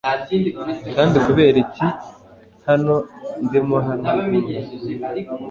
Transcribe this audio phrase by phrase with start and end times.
[0.95, 1.87] Kandi kubera iki
[2.67, 2.95] Hano
[3.45, 4.47] ndimohanagura